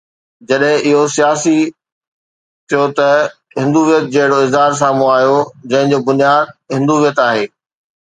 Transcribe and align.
جڏهن 0.47 0.77
اهو 0.87 1.03
سياسي 1.15 1.57
ٿيو 2.67 2.81
ته 2.97 3.07
هندويت 3.61 4.03
جهڙو 4.17 4.39
اظهار 4.47 4.71
سامهون 4.83 5.11
آيو، 5.17 5.37
جنهن 5.71 5.89
جو 5.97 6.05
بنياد 6.07 6.47
هندويت 6.77 7.27
آهي. 7.31 7.51